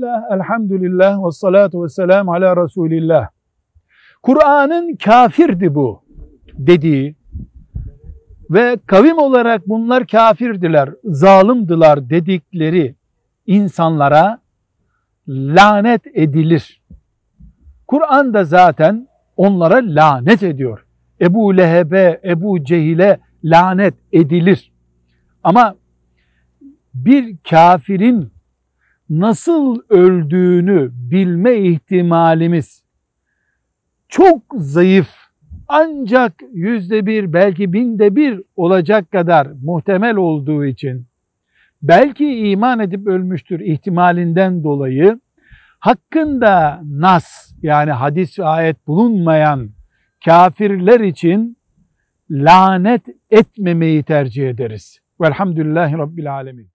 [0.00, 3.28] Bismillah, elhamdülillah ve salatu ve selamu ala Resulillah.
[4.22, 6.02] Kur'an'ın kafirdi bu
[6.52, 7.16] dediği
[8.50, 12.94] ve kavim olarak bunlar kafirdiler, zalimdiler dedikleri
[13.46, 14.40] insanlara
[15.28, 16.82] lanet edilir.
[17.86, 20.86] Kur'an da zaten onlara lanet ediyor.
[21.20, 24.72] Ebu Leheb'e, Ebu Cehil'e lanet edilir.
[25.44, 25.74] Ama
[26.94, 28.32] bir kafirin
[29.10, 32.84] nasıl öldüğünü bilme ihtimalimiz
[34.08, 35.08] çok zayıf
[35.68, 41.06] ancak yüzde bir belki binde bir olacak kadar muhtemel olduğu için
[41.82, 45.20] belki iman edip ölmüştür ihtimalinden dolayı
[45.78, 49.70] hakkında nas yani hadis ve ayet bulunmayan
[50.24, 51.56] kafirler için
[52.30, 54.98] lanet etmemeyi tercih ederiz.
[55.20, 56.70] Velhamdülillahi Rabbil Alemin.